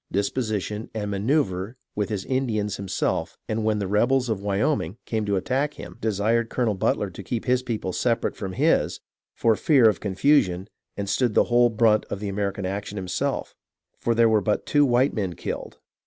[0.11, 5.27] Dis position, and Maneouvre with his Indns himself and when the Rebels of Wayoming came
[5.27, 6.73] to attack him desired Col.
[6.73, 8.99] Butler to keep his people separate from his
[9.35, 10.67] for fear of Confusion
[10.97, 13.53] and stood the whole Brunt of the Action him self,
[13.99, 15.81] for there were but two white men killed [illegible].